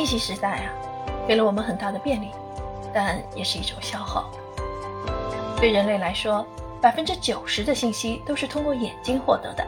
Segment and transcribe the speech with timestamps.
[0.00, 0.72] 信息时代啊，
[1.28, 2.30] 给了我们很大的便利，
[2.90, 4.30] 但也是一种消耗。
[5.58, 6.46] 对人类来说，
[6.80, 9.66] 百分之九十的信息都是通过眼睛获得的，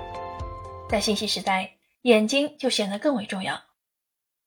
[0.89, 1.71] 在信息时代，
[2.05, 3.62] 眼睛就显得更为重要。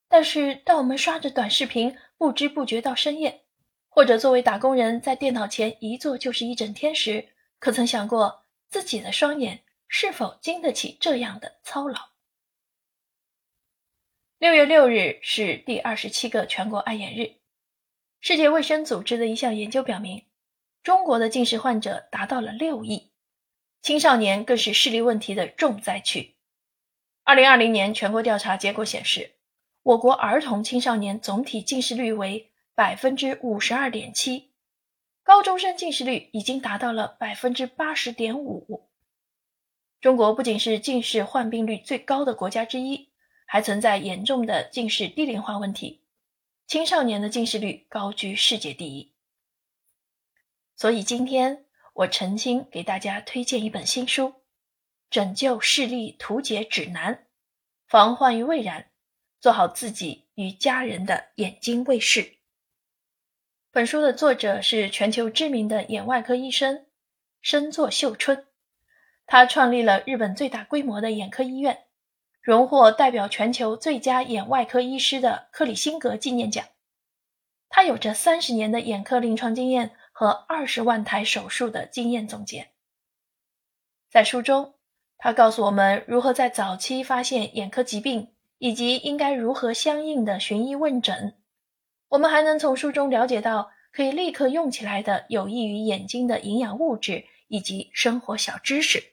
[0.09, 3.43] 但是，当我们刷着短视频，不知不觉到深夜，
[3.87, 7.29] 或者作为打工人在电脑前一坐就是一整天时，
[7.59, 8.39] 可曾想过
[8.71, 12.14] 自己的双眼是否经得起这样的操劳？
[14.37, 17.35] 六月六日是第二十七个全国爱眼日。
[18.19, 20.25] 世界卫生组织的一项研究表明，
[20.83, 23.11] 中国的近视患者达到了六亿，
[23.81, 26.35] 青少年更是视力问题的重灾区。
[27.23, 29.35] 二零二零年全国调查结果显示，
[29.83, 34.51] 我国儿童青少年总体近视率为百分之五十二点七，
[35.23, 38.89] 高中生近视率已经达到了百分之八十点五。
[40.01, 43.09] 中国不仅是近视患病率最高的国家之一。
[43.45, 46.01] 还存在严重的近视低龄化问题，
[46.67, 49.13] 青少年的近视率高居世界第一。
[50.75, 54.27] 所以今天我诚心给大家推荐一本新书
[55.09, 57.15] 《拯救视力图解指南》，
[57.87, 58.89] 防患于未然，
[59.39, 62.39] 做好自己与家人的眼睛卫士。
[63.71, 66.85] 本书的作者是全球知名的眼外科医生
[67.41, 68.47] 深作秀春，
[69.25, 71.84] 他创立了日本最大规模的眼科医院。
[72.45, 76.63] 荣获代表全球最佳眼外科医师的克里辛格纪念奖。
[77.69, 82.69] 他有着三十年的眼科临床经验和二十万台手术的经验总结。
[84.11, 84.75] 在书中，
[85.17, 91.35] 他告诉我们如何在早期发现眼科疾病，以及应该如何相应的寻医问诊。
[92.09, 99.03] 我们还能从书中了解到可以立刻用起来的有益于眼睛的营养物质以及生活小知识，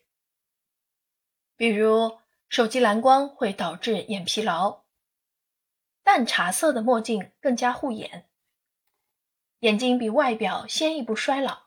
[1.57, 2.21] 比如。
[2.53, 4.83] 手机蓝光会导致眼疲劳，
[6.03, 8.29] 淡茶色的墨镜更加护眼。
[9.61, 11.63] 眼睛比外表先一步衰老，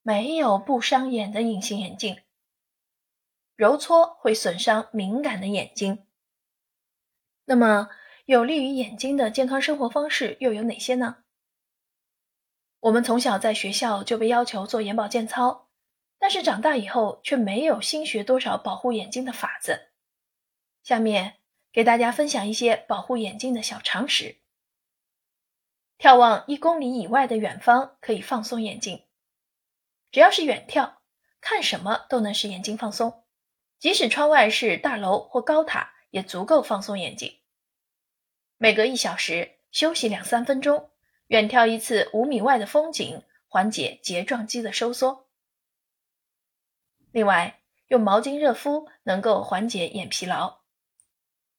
[0.00, 2.22] 没有不伤眼的隐形眼镜。
[3.56, 6.06] 揉搓会损伤敏感的眼睛。
[7.44, 7.90] 那么，
[8.24, 11.24] 有利于眼睛的健康生活方式又有哪些呢？
[12.80, 15.67] 我们从小在学校就被要求做眼保健操。
[16.18, 19.90] 但是长大以后却没有新学多少保护眼睛的法子。
[20.82, 21.36] 下面
[21.72, 24.36] 给大家分享一些保护眼睛的小常识。
[25.98, 29.04] 眺望一公里以外的远方可以放松眼睛，
[30.10, 30.94] 只要是远眺，
[31.40, 33.24] 看什么都能使眼睛放松，
[33.78, 37.38] 即使窗外是大楼或高塔，也足够放松眼睛。
[38.56, 40.90] 每隔一小时休息两三分钟，
[41.28, 45.27] 远眺一次五米外的风景，缓解睫状肌的收缩。
[47.10, 50.60] 另外，用毛巾热敷能够缓解眼疲劳，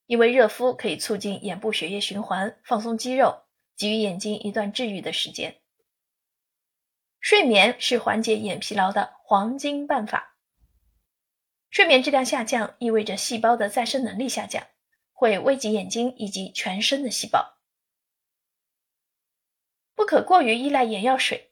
[0.05, 3.45] 因为热敷可以促进眼部血液循环，放松肌肉，
[3.75, 5.61] 给予眼睛一段治愈的时间。
[7.19, 10.37] 睡眠是缓解眼疲劳的黄金办法。
[11.71, 14.65] 睡眠质量下降意味着细胞的再生能力下降，
[15.11, 17.57] 会危及眼睛以及全身的细胞。
[19.95, 21.51] 不可过于依赖眼药水，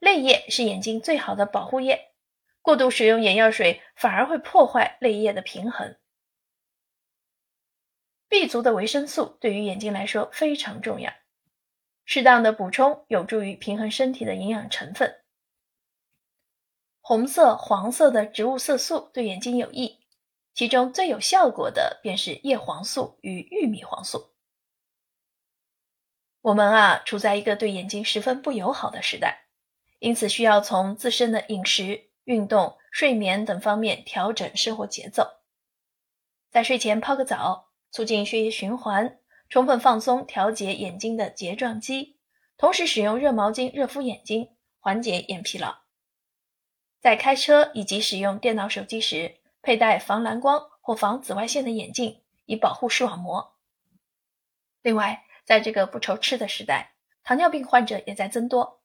[0.00, 2.13] 泪液是眼睛最好的保护液。
[2.64, 5.98] 过度使用眼药水反而会破坏泪液的平衡。
[8.26, 11.12] B 族的维生素对于眼睛来说非常重要，
[12.06, 15.20] 适当的补充有助于平衡身体的营养成分。
[17.02, 20.00] 红色、黄色的植物色素对眼睛有益，
[20.54, 24.32] 其中最有效果的便是叶黄素与玉米黄素。
[26.40, 29.48] 我们啊，处在一个对眼睛十分不友好的时代，
[29.98, 32.08] 因此需要从自身的饮食。
[32.24, 35.40] 运动、睡眠等方面调整生活节奏，
[36.50, 39.18] 在睡前泡个澡，促进血液循环，
[39.48, 42.18] 充分放松调节眼睛的睫状肌，
[42.56, 45.82] 同时使用热毛巾热敷眼睛，缓解眼疲劳。
[47.00, 53.56] 在开车以及使用电脑、手机时，佩戴防蓝光或防紫外线的眼镜，以保护视网膜。
[54.80, 58.80] 另外，在这个不愁吃的时代，糖尿病患者也在增多。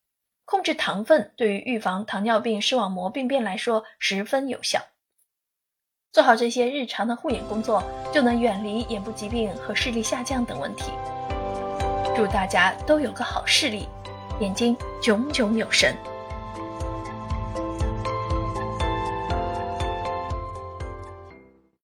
[0.50, 4.82] 控制糖分对于预防糖尿病视网膜病变来说十分有效。
[6.12, 10.92] 做好这些日常的护眼工作，就能远离眼部疾病和视力下降等问题。
[12.16, 13.88] 祝大家都有个好视力，
[14.40, 15.96] 眼睛炯炯有神。